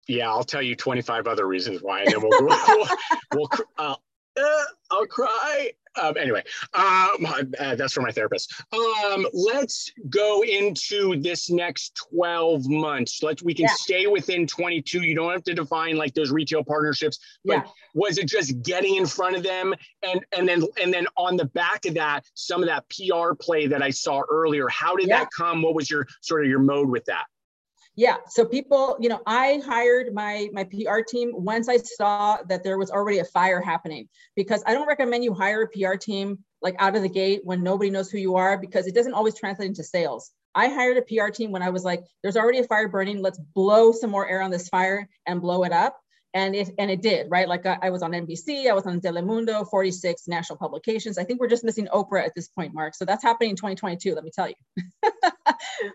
Yeah, 0.07 0.29
I'll 0.29 0.43
tell 0.43 0.61
you 0.61 0.75
25 0.75 1.27
other 1.27 1.45
reasons 1.45 1.83
why, 1.83 2.01
and 2.01 2.11
then 2.11 2.21
we'll, 2.21 2.31
we'll, 2.39 2.87
we'll 3.33 3.49
uh, 3.77 3.95
uh, 4.39 4.63
I'll 4.91 5.05
cry. 5.05 5.71
Um, 5.99 6.15
anyway, 6.17 6.43
um, 6.73 7.25
uh, 7.59 7.75
that's 7.75 7.93
for 7.93 8.01
my 8.01 8.11
therapist. 8.11 8.53
Um, 8.71 9.27
let's 9.33 9.91
go 10.09 10.43
into 10.43 11.19
this 11.21 11.49
next 11.49 11.99
12 12.13 12.69
months. 12.69 13.21
Let's 13.23 13.43
we 13.43 13.53
can 13.53 13.63
yeah. 13.63 13.73
stay 13.75 14.07
within 14.07 14.47
22. 14.47 15.01
You 15.01 15.15
don't 15.15 15.31
have 15.31 15.43
to 15.43 15.53
define 15.53 15.97
like 15.97 16.13
those 16.13 16.31
retail 16.31 16.63
partnerships, 16.63 17.19
but 17.43 17.65
yeah. 17.65 17.71
was 17.95 18.17
it 18.17 18.27
just 18.27 18.61
getting 18.61 18.95
in 18.95 19.05
front 19.05 19.35
of 19.35 19.43
them 19.43 19.73
and 20.03 20.23
and 20.37 20.47
then 20.47 20.63
and 20.81 20.93
then 20.93 21.07
on 21.17 21.37
the 21.37 21.45
back 21.45 21.85
of 21.85 21.95
that, 21.95 22.23
some 22.33 22.61
of 22.61 22.69
that 22.69 22.85
PR 22.89 23.33
play 23.33 23.67
that 23.67 23.81
I 23.81 23.89
saw 23.89 24.21
earlier? 24.29 24.67
How 24.69 24.95
did 24.95 25.07
yeah. 25.07 25.19
that 25.19 25.29
come? 25.35 25.61
What 25.61 25.75
was 25.75 25.89
your 25.89 26.07
sort 26.21 26.43
of 26.43 26.49
your 26.49 26.59
mode 26.59 26.89
with 26.89 27.05
that? 27.05 27.25
Yeah 27.99 28.15
so 28.29 28.45
people 28.45 28.95
you 29.01 29.09
know 29.09 29.19
i 29.25 29.61
hired 29.65 30.13
my 30.13 30.47
my 30.53 30.63
pr 30.63 31.01
team 31.05 31.31
once 31.33 31.67
i 31.67 31.75
saw 31.75 32.37
that 32.47 32.63
there 32.63 32.77
was 32.77 32.89
already 32.89 33.19
a 33.19 33.25
fire 33.25 33.59
happening 33.59 34.07
because 34.37 34.63
i 34.65 34.73
don't 34.73 34.87
recommend 34.87 35.21
you 35.21 35.33
hire 35.33 35.63
a 35.63 35.67
pr 35.67 35.97
team 35.97 36.39
like 36.61 36.75
out 36.79 36.95
of 36.95 37.01
the 37.01 37.09
gate 37.09 37.41
when 37.43 37.61
nobody 37.61 37.89
knows 37.89 38.09
who 38.09 38.17
you 38.17 38.37
are 38.37 38.57
because 38.57 38.87
it 38.87 38.95
doesn't 38.95 39.13
always 39.13 39.37
translate 39.37 39.67
into 39.67 39.83
sales. 39.83 40.31
I 40.55 40.67
hired 40.67 40.97
a 40.97 41.01
pr 41.01 41.29
team 41.29 41.51
when 41.51 41.61
i 41.61 41.69
was 41.69 41.83
like 41.83 42.03
there's 42.23 42.37
already 42.37 42.59
a 42.59 42.63
fire 42.63 42.87
burning. 42.87 43.21
Let's 43.21 43.39
blow 43.53 43.91
some 43.91 44.09
more 44.09 44.27
air 44.27 44.41
on 44.41 44.51
this 44.51 44.69
fire 44.69 45.09
and 45.27 45.41
blow 45.41 45.63
it 45.63 45.73
up 45.73 45.99
and 46.33 46.55
it 46.55 46.69
and 46.77 46.91
it 46.91 47.01
did 47.01 47.27
right? 47.29 47.47
Like 47.47 47.65
I, 47.65 47.77
I, 47.83 47.89
was 47.89 48.03
on 48.03 48.11
nbc 48.11 48.69
i 48.69 48.73
was 48.73 48.85
on 48.85 49.01
telemundo 49.01 49.67
46 49.69 50.27
national 50.27 50.57
publications. 50.57 51.17
I 51.17 51.23
think 51.23 51.39
we're 51.39 51.47
just 51.47 51.63
missing 51.63 51.87
oprah 51.93 52.25
at 52.25 52.33
this 52.35 52.47
point 52.47 52.73
mark. 52.73 52.95
So 52.95 53.05
that's 53.05 53.23
happening 53.23 53.51
in 53.51 53.55
2022 53.55 54.15
let 54.15 54.23
me 54.23 54.31
tell 54.33 54.47
you. 54.47 54.55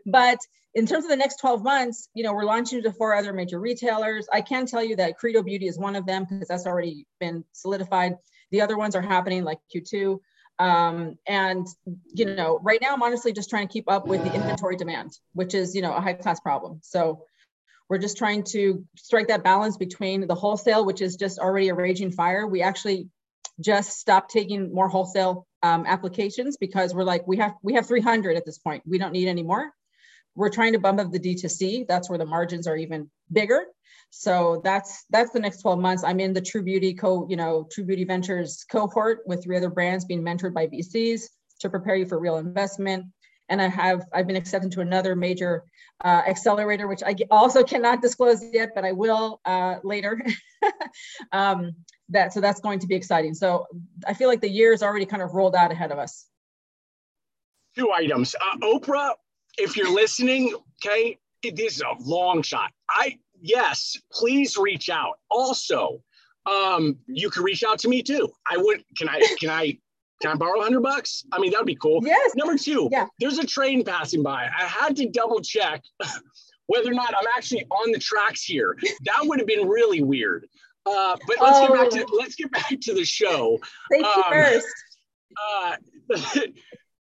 But 0.06 0.38
in 0.74 0.86
terms 0.86 1.04
of 1.04 1.10
the 1.10 1.16
next 1.16 1.36
12 1.40 1.62
months 1.62 2.08
you 2.14 2.24
know 2.24 2.32
we're 2.32 2.44
launching 2.44 2.82
to 2.82 2.92
four 2.92 3.14
other 3.14 3.32
major 3.32 3.60
retailers. 3.60 4.26
I 4.32 4.40
can 4.40 4.66
tell 4.66 4.82
you 4.82 4.96
that 4.96 5.16
credo 5.16 5.42
beauty 5.42 5.66
is 5.66 5.78
one 5.78 5.96
of 5.96 6.06
them 6.06 6.26
because 6.28 6.48
that's 6.48 6.66
already 6.66 7.06
been 7.20 7.44
solidified. 7.52 8.16
The 8.50 8.60
other 8.60 8.76
ones 8.76 8.94
are 8.96 9.02
happening 9.02 9.44
like 9.44 9.58
q2 9.74 10.18
um, 10.58 11.18
and 11.26 11.66
you 12.14 12.26
know 12.26 12.60
right 12.62 12.80
now 12.80 12.94
i'm 12.94 13.02
honestly 13.02 13.32
just 13.32 13.50
trying 13.50 13.66
to 13.66 13.72
keep 13.72 13.90
up 13.90 14.06
with 14.06 14.22
the 14.22 14.32
inventory 14.32 14.76
demand 14.76 15.18
which 15.32 15.52
is 15.52 15.74
you 15.74 15.82
know 15.82 15.92
a 15.92 16.00
high 16.00 16.12
class 16.12 16.38
problem. 16.40 16.80
So 16.82 17.24
we're 17.88 17.98
just 17.98 18.16
trying 18.16 18.44
to 18.44 18.84
strike 18.96 19.28
that 19.28 19.44
balance 19.44 19.76
between 19.76 20.26
the 20.26 20.34
wholesale, 20.34 20.84
which 20.84 21.02
is 21.02 21.16
just 21.16 21.38
already 21.38 21.68
a 21.68 21.74
raging 21.74 22.10
fire. 22.10 22.46
We 22.46 22.62
actually 22.62 23.08
just 23.60 23.98
stopped 23.98 24.30
taking 24.30 24.72
more 24.74 24.88
wholesale 24.88 25.46
um, 25.62 25.84
applications 25.86 26.56
because 26.56 26.94
we're 26.94 27.04
like 27.04 27.26
we 27.26 27.36
have 27.38 27.54
we 27.62 27.74
have 27.74 27.86
300 27.86 28.36
at 28.36 28.44
this 28.44 28.58
point. 28.58 28.82
We 28.86 28.98
don't 28.98 29.12
need 29.12 29.28
any 29.28 29.42
more. 29.42 29.70
we're 30.34 30.50
trying 30.50 30.72
to 30.72 30.78
bump 30.78 31.00
up 31.00 31.12
the 31.12 31.20
D2C. 31.20 31.86
That's 31.86 32.08
where 32.08 32.18
the 32.18 32.26
margins 32.26 32.66
are 32.66 32.76
even 32.76 33.10
bigger. 33.32 33.64
So 34.10 34.60
that's 34.64 35.04
that's 35.10 35.32
the 35.32 35.40
next 35.40 35.62
12 35.62 35.78
months. 35.78 36.04
I'm 36.04 36.20
in 36.20 36.32
the 36.32 36.40
True 36.40 36.62
Beauty 36.62 36.94
co, 36.94 37.26
you 37.28 37.36
know, 37.36 37.66
True 37.70 37.84
Beauty 37.84 38.04
Ventures 38.04 38.64
cohort 38.70 39.20
with 39.26 39.42
three 39.42 39.56
other 39.56 39.70
brands 39.70 40.04
being 40.04 40.22
mentored 40.22 40.54
by 40.54 40.66
VCs 40.66 41.22
to 41.60 41.70
prepare 41.70 41.96
you 41.96 42.06
for 42.06 42.18
real 42.18 42.36
investment. 42.38 43.06
And 43.48 43.60
I 43.60 43.68
have 43.68 44.06
I've 44.12 44.26
been 44.26 44.36
accepted 44.36 44.72
to 44.72 44.80
another 44.80 45.14
major 45.14 45.64
uh, 46.02 46.22
accelerator, 46.26 46.88
which 46.88 47.02
I 47.02 47.14
also 47.30 47.62
cannot 47.62 48.02
disclose 48.02 48.42
yet, 48.52 48.70
but 48.74 48.84
I 48.84 48.92
will 48.92 49.40
uh, 49.44 49.76
later. 49.84 50.24
um, 51.32 51.72
that 52.10 52.32
so 52.32 52.40
that's 52.40 52.60
going 52.60 52.78
to 52.80 52.86
be 52.86 52.94
exciting. 52.94 53.34
So 53.34 53.66
I 54.06 54.14
feel 54.14 54.28
like 54.28 54.40
the 54.40 54.50
year 54.50 54.72
is 54.72 54.82
already 54.82 55.06
kind 55.06 55.22
of 55.22 55.34
rolled 55.34 55.54
out 55.54 55.72
ahead 55.72 55.92
of 55.92 55.98
us. 55.98 56.26
Two 57.76 57.90
items, 57.92 58.34
uh, 58.34 58.58
Oprah. 58.58 59.12
If 59.56 59.76
you're 59.76 59.92
listening, 59.92 60.54
okay, 60.84 61.18
this 61.42 61.76
is 61.76 61.82
a 61.82 61.94
long 62.00 62.42
shot. 62.42 62.70
I 62.88 63.18
yes, 63.40 63.96
please 64.12 64.56
reach 64.56 64.88
out. 64.90 65.18
Also, 65.30 66.02
um, 66.46 66.98
you 67.06 67.30
can 67.30 67.42
reach 67.42 67.64
out 67.64 67.78
to 67.80 67.88
me 67.88 68.02
too. 68.02 68.32
I 68.50 68.56
would. 68.56 68.84
Can 68.96 69.08
I? 69.08 69.22
Can 69.38 69.50
I? 69.50 69.78
Can 70.24 70.32
I 70.32 70.36
borrow 70.36 70.56
100 70.56 70.80
bucks? 70.80 71.26
I 71.32 71.38
mean, 71.38 71.50
that 71.50 71.58
would 71.58 71.66
be 71.66 71.76
cool. 71.76 72.00
Yes. 72.02 72.32
Number 72.34 72.56
two, 72.56 72.88
yeah. 72.90 73.04
there's 73.20 73.36
a 73.36 73.46
train 73.46 73.84
passing 73.84 74.22
by. 74.22 74.48
I 74.58 74.64
had 74.64 74.96
to 74.96 75.06
double 75.10 75.42
check 75.42 75.82
whether 76.66 76.90
or 76.90 76.94
not 76.94 77.12
I'm 77.14 77.26
actually 77.36 77.66
on 77.66 77.92
the 77.92 77.98
tracks 77.98 78.42
here. 78.42 78.74
That 79.02 79.18
would 79.24 79.38
have 79.38 79.46
been 79.46 79.68
really 79.68 80.02
weird. 80.02 80.46
Uh, 80.86 81.18
but 81.26 81.36
let's 81.42 81.58
oh. 81.58 81.68
get 81.68 81.74
back 81.74 81.90
to 81.90 82.06
oh. 82.10 82.16
let's 82.18 82.36
get 82.36 82.50
back 82.52 82.80
to 82.80 82.94
the 82.94 83.04
show. 83.04 83.58
Safety 83.92 84.06
um, 84.06 84.32
first. 84.32 84.66
Uh, 85.36 85.76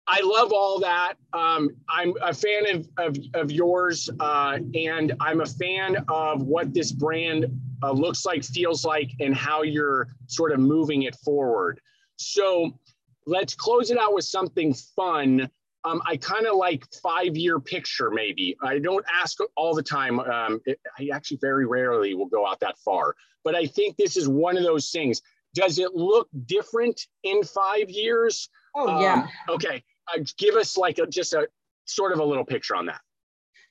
I 0.07 0.21
love 0.21 0.53
all 0.53 0.79
that. 0.79 1.15
Um, 1.33 1.69
I'm 1.89 2.13
a 2.21 2.33
fan 2.33 2.63
of, 2.73 2.87
of, 2.97 3.17
of 3.33 3.51
yours, 3.51 4.09
uh, 4.21 4.57
and 4.73 5.13
I'm 5.19 5.41
a 5.41 5.45
fan 5.45 5.97
of 6.07 6.43
what 6.43 6.73
this 6.73 6.93
brand 6.93 7.45
uh, 7.83 7.91
looks 7.91 8.25
like, 8.25 8.45
feels 8.45 8.85
like, 8.85 9.11
and 9.19 9.35
how 9.35 9.63
you're 9.63 10.07
sort 10.27 10.53
of 10.53 10.59
moving 10.59 11.03
it 11.03 11.15
forward. 11.23 11.81
So 12.17 12.77
let's 13.25 13.55
close 13.55 13.91
it 13.91 13.97
out 13.97 14.13
with 14.13 14.25
something 14.25 14.73
fun. 14.73 15.49
Um, 15.83 16.01
I 16.05 16.17
kind 16.17 16.45
of 16.45 16.55
like 16.57 16.85
five 17.01 17.35
year 17.35 17.59
picture, 17.59 18.11
maybe. 18.11 18.55
I 18.61 18.79
don't 18.79 19.05
ask 19.21 19.39
all 19.55 19.73
the 19.73 19.83
time. 19.83 20.19
Um, 20.19 20.61
it, 20.65 20.79
I 20.99 21.09
actually 21.13 21.37
very 21.41 21.65
rarely 21.65 22.13
will 22.13 22.27
go 22.27 22.47
out 22.47 22.59
that 22.59 22.77
far, 22.79 23.15
but 23.43 23.55
I 23.55 23.65
think 23.65 23.97
this 23.97 24.15
is 24.15 24.27
one 24.27 24.57
of 24.57 24.63
those 24.63 24.91
things. 24.91 25.21
Does 25.53 25.79
it 25.79 25.93
look 25.95 26.29
different 26.45 27.01
in 27.23 27.43
five 27.43 27.89
years? 27.89 28.47
Oh, 28.75 29.01
yeah. 29.01 29.27
Um, 29.49 29.55
okay 29.55 29.83
uh, 30.07 30.19
give 30.37 30.55
us 30.55 30.77
like 30.77 30.97
a, 30.97 31.07
just 31.07 31.33
a 31.33 31.47
sort 31.85 32.11
of 32.11 32.19
a 32.19 32.23
little 32.23 32.45
picture 32.45 32.75
on 32.75 32.85
that. 32.87 33.01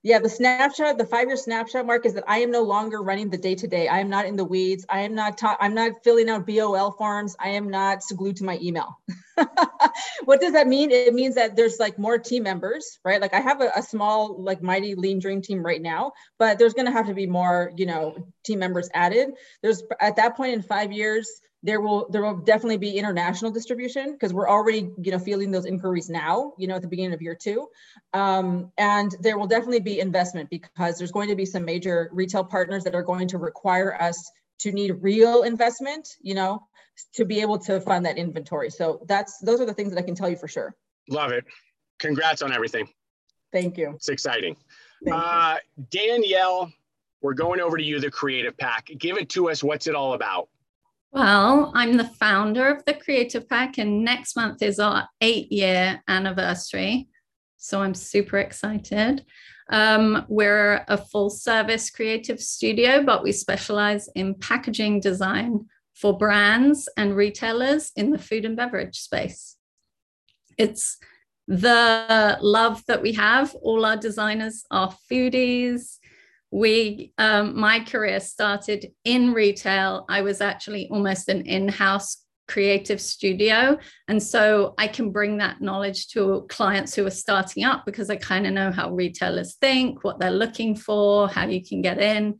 Yeah, 0.03 0.19
the 0.19 0.31
snapshot, 0.31 0.97
the 0.97 1.05
five-year 1.05 1.37
snapshot 1.37 1.85
mark 1.85 2.07
is 2.07 2.15
that 2.15 2.25
I 2.27 2.39
am 2.39 2.51
no 2.51 2.63
longer 2.63 3.03
running 3.03 3.29
the 3.29 3.37
day-to-day. 3.37 3.87
I 3.87 3.99
am 3.99 4.09
not 4.09 4.25
in 4.25 4.35
the 4.35 4.45
weeds. 4.45 4.87
I 4.89 5.01
am 5.01 5.15
not. 5.15 5.37
Ta- 5.37 5.59
I'm 5.61 5.75
not 5.75 6.03
filling 6.03 6.31
out 6.31 6.47
BOL 6.47 6.93
forms. 6.93 7.37
I 7.39 7.51
am 7.51 7.69
not 7.69 8.01
glued 8.17 8.37
to 8.37 8.45
my 8.45 8.59
email. 8.63 8.99
what 10.25 10.41
does 10.41 10.55
that 10.55 10.67
mean? 10.69 10.91
It 10.91 11.13
means 11.13 11.35
that 11.35 11.55
there's 11.55 11.79
like 11.79 11.99
more 11.99 12.17
team 12.17 12.45
members, 12.45 12.99
right? 13.05 13.21
Like 13.21 13.35
I 13.35 13.41
have 13.41 13.61
a, 13.61 13.71
a 13.77 13.83
small, 13.83 14.43
like 14.43 14.63
mighty 14.63 14.95
lean 14.95 15.19
dream 15.19 15.43
team 15.43 15.63
right 15.63 15.83
now, 15.83 16.13
but 16.39 16.59
there's 16.59 16.73
going 16.73 16.87
to 16.87 16.93
have 16.93 17.07
to 17.09 17.15
be 17.15 17.27
more, 17.27 17.71
you 17.77 17.85
know, 17.85 18.17
team 18.43 18.59
members 18.59 18.89
added. 18.95 19.29
There's 19.63 19.83
at 20.01 20.17
that 20.17 20.35
point 20.35 20.55
in 20.55 20.63
five 20.63 20.93
years, 20.93 21.43
there 21.63 21.81
will 21.81 22.09
there 22.11 22.23
will 22.23 22.37
definitely 22.37 22.79
be 22.79 22.97
international 22.97 23.51
distribution 23.51 24.13
because 24.13 24.33
we're 24.33 24.49
already 24.49 24.91
you 25.03 25.13
know 25.13 25.19
fielding 25.19 25.51
those 25.51 25.67
inquiries 25.67 26.09
now 26.09 26.55
you 26.59 26.67
know 26.67 26.77
at 26.77 26.83
the 26.83 26.89
beginning 26.89 27.13
of 27.13 27.21
year 27.21 27.35
two. 27.35 27.69
Um, 28.15 28.73
and 28.79 29.15
there 29.21 29.39
will 29.39 29.47
definitely 29.47 29.81
be 29.81 30.01
investment 30.01 30.49
because 30.51 30.97
there's 30.99 31.13
going 31.13 31.29
to 31.29 31.37
be 31.37 31.45
some 31.45 31.65
major 31.65 32.11
retail 32.13 32.45
partners 32.45 32.85
that 32.85 32.95
are 32.95 33.03
going 33.03 33.29
to 33.29 33.39
require 33.39 34.01
us 34.01 34.31
to 34.61 34.73
need 34.73 34.91
real 35.01 35.43
investment 35.43 36.17
you 36.23 36.35
know 36.35 36.67
to 37.15 37.25
be 37.25 37.41
able 37.41 37.59
to 37.59 37.81
fund 37.81 38.05
that 38.07 38.19
inventory. 38.19 38.71
So 38.71 39.05
that's 39.07 39.39
those 39.39 39.61
are 39.61 39.67
the 39.67 39.75
things 39.75 39.91
that 39.91 39.99
i 39.99 40.03
can 40.03 40.15
tell 40.15 40.29
you 40.29 40.37
for 40.37 40.49
sure. 40.49 40.75
Love 41.09 41.33
it. 41.33 41.45
Congrats 41.99 42.43
on 42.43 42.53
everything. 42.53 42.89
Thank 43.53 43.77
you. 43.77 43.93
It's 43.97 44.09
exciting. 44.09 44.57
Uh, 45.11 45.57
danielle 45.91 46.71
we're 47.23 47.35
going 47.35 47.61
over 47.61 47.77
to 47.77 47.83
you 47.83 48.01
the 48.01 48.11
creative 48.11 48.57
pack. 48.57 48.91
Give 48.99 49.19
it 49.19 49.29
to 49.31 49.51
us. 49.51 49.63
What's 49.63 49.87
it 49.87 49.95
all 49.95 50.15
about 50.15 50.49
well, 51.13 51.73
I'm 51.75 51.97
the 51.97 52.05
founder 52.05 52.69
of 52.69 52.85
the 52.85 52.95
Creative 52.95 53.49
Pack, 53.49 53.79
and 53.79 54.05
next 54.05 54.37
month 54.37 54.63
is 54.63 54.79
our 54.79 55.09
eight 55.21 55.51
year 55.51 56.03
anniversary. 56.07 57.09
So 57.57 57.83
I'm 57.83 57.95
super 57.95 58.39
excited. 58.39 59.25
Um, 59.71 60.25
we're 60.29 60.85
a 60.89 60.97
full 60.97 61.31
service 61.31 61.91
creative 61.91 62.41
studio, 62.41 63.03
but 63.03 63.23
we 63.23 63.33
specialize 63.33 64.09
in 64.15 64.35
packaging 64.35 65.01
design 65.01 65.67
for 65.95 66.17
brands 66.17 66.89
and 66.97 67.15
retailers 67.15 67.93
in 67.97 68.11
the 68.11 68.19
food 68.19 68.45
and 68.45 68.57
beverage 68.57 68.99
space. 68.99 69.57
It's 70.57 70.97
the 71.47 72.39
love 72.41 72.85
that 72.87 73.03
we 73.03 73.13
have. 73.13 73.55
All 73.63 73.85
our 73.85 73.97
designers 73.97 74.65
are 74.71 74.95
foodies 75.11 75.99
we 76.51 77.13
um, 77.19 77.59
my 77.59 77.81
career 77.81 78.21
started 78.21 78.93
in 79.05 79.33
retail. 79.33 80.05
I 80.09 80.23
was 80.23 80.41
actually 80.41 80.89
almost 80.91 81.29
an 81.29 81.43
in-house 81.43 82.25
creative 82.51 83.01
studio. 83.01 83.79
And 84.09 84.21
so 84.21 84.75
i 84.77 84.89
can 84.89 85.13
bring 85.13 85.39
that 85.39 85.61
knowledge 85.61 86.09
to 86.09 86.47
clients 86.49 86.95
who 86.95 87.07
are 87.07 87.19
starting 87.25 87.63
up 87.63 87.87
because 87.87 88.11
i 88.11 88.17
kind 88.17 88.45
of 88.45 88.53
know 88.53 88.73
how 88.73 88.91
retailers 88.91 89.55
think 89.55 90.03
what 90.03 90.19
they're 90.19 90.33
looking 90.45 90.75
for 90.75 91.29
how 91.29 91.47
you 91.47 91.65
can 91.65 91.81
get 91.81 91.99
in. 91.99 92.39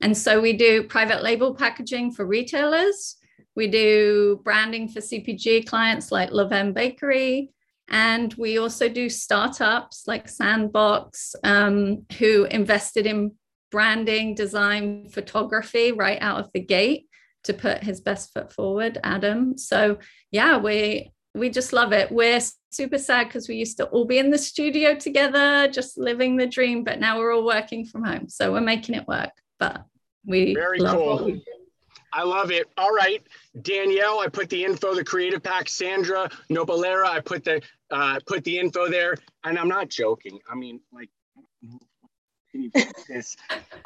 And 0.00 0.16
so 0.16 0.40
we 0.40 0.54
do 0.54 0.84
private 0.84 1.22
label 1.22 1.54
packaging 1.54 2.12
for 2.12 2.24
retailers. 2.26 3.16
We 3.54 3.68
do 3.68 4.40
branding 4.42 4.88
for 4.88 5.00
cpg 5.00 5.66
clients 5.66 6.10
like 6.10 6.30
Levain 6.30 6.72
bakery. 6.72 7.50
And 7.90 8.32
we 8.34 8.58
also 8.58 8.88
do 8.88 9.10
startups 9.10 10.04
like 10.06 10.28
Sandbox, 10.28 11.34
um, 11.44 12.06
who 12.18 12.44
invested 12.44 13.06
in 13.06 13.32
branding, 13.72 14.36
design, 14.36 15.08
photography 15.08 15.90
right 15.90 16.18
out 16.20 16.38
of 16.38 16.50
the 16.52 16.60
gate 16.60 17.08
to 17.44 17.52
put 17.52 17.82
his 17.82 18.00
best 18.00 18.32
foot 18.32 18.52
forward, 18.52 18.98
Adam. 19.02 19.58
So 19.58 19.98
yeah, 20.30 20.58
we 20.58 21.10
we 21.34 21.48
just 21.48 21.72
love 21.72 21.92
it. 21.92 22.12
We're 22.12 22.40
super 22.70 22.98
sad 22.98 23.28
because 23.28 23.48
we 23.48 23.56
used 23.56 23.78
to 23.78 23.86
all 23.86 24.04
be 24.04 24.18
in 24.18 24.30
the 24.30 24.38
studio 24.38 24.94
together, 24.94 25.66
just 25.68 25.96
living 25.98 26.36
the 26.36 26.46
dream, 26.46 26.84
but 26.84 27.00
now 27.00 27.18
we're 27.18 27.34
all 27.34 27.44
working 27.44 27.86
from 27.86 28.04
home. 28.04 28.28
So 28.28 28.52
we're 28.52 28.60
making 28.60 28.94
it 28.94 29.08
work. 29.08 29.30
But 29.58 29.84
we 30.24 30.54
very 30.54 30.78
cool. 30.78 31.40
I 32.14 32.24
love 32.24 32.50
it. 32.50 32.66
All 32.76 32.92
right, 32.92 33.22
Danielle, 33.62 34.20
I 34.20 34.28
put 34.28 34.50
the 34.50 34.64
info, 34.64 34.94
the 34.94 35.02
creative 35.02 35.42
pack. 35.42 35.68
Sandra 35.68 36.28
Nopalera, 36.50 37.06
I 37.06 37.20
put 37.20 37.42
the 37.44 37.62
uh, 37.90 38.20
put 38.26 38.44
the 38.44 38.58
info 38.58 38.88
there, 38.90 39.16
and 39.44 39.58
I'm 39.58 39.68
not 39.68 39.88
joking. 39.88 40.38
I 40.50 40.54
mean, 40.54 40.80
like 40.92 41.08
can 42.52 42.62
you 42.62 42.70
this? 43.08 43.36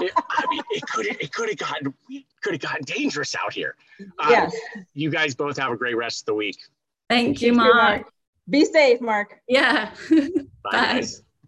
It, 0.00 0.12
I 0.16 0.44
mean, 0.50 0.62
it 0.70 0.82
could 0.88 1.06
it 1.06 1.32
could 1.32 1.48
have 1.48 1.58
gotten 1.58 1.94
we 2.08 2.26
could 2.42 2.54
have 2.54 2.60
gotten 2.60 2.84
dangerous 2.84 3.34
out 3.34 3.52
here. 3.52 3.76
Um, 4.18 4.30
yes. 4.30 4.54
You 4.92 5.10
guys 5.10 5.34
both 5.34 5.56
have 5.58 5.72
a 5.72 5.76
great 5.76 5.96
rest 5.96 6.22
of 6.22 6.26
the 6.26 6.34
week. 6.34 6.58
Thank, 7.08 7.26
Thank 7.28 7.42
you, 7.42 7.52
Mark. 7.54 8.10
Be 8.50 8.64
safe, 8.64 9.00
Mark. 9.00 9.40
Yeah. 9.48 9.90
Bye. 10.10 11.00
Bye. 11.00 11.04